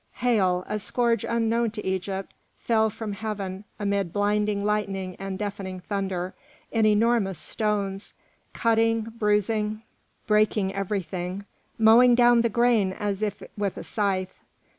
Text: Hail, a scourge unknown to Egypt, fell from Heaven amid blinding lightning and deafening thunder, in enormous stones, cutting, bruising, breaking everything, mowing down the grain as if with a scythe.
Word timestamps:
Hail, 0.13 0.63
a 0.67 0.79
scourge 0.79 1.23
unknown 1.23 1.69
to 1.69 1.85
Egypt, 1.85 2.33
fell 2.57 2.89
from 2.89 3.13
Heaven 3.13 3.65
amid 3.79 4.11
blinding 4.11 4.65
lightning 4.65 5.15
and 5.19 5.37
deafening 5.37 5.79
thunder, 5.79 6.33
in 6.71 6.87
enormous 6.87 7.37
stones, 7.37 8.13
cutting, 8.51 9.13
bruising, 9.19 9.83
breaking 10.25 10.73
everything, 10.73 11.45
mowing 11.77 12.15
down 12.15 12.41
the 12.41 12.49
grain 12.49 12.93
as 12.93 13.21
if 13.21 13.43
with 13.55 13.77
a 13.77 13.83
scythe. 13.83 14.39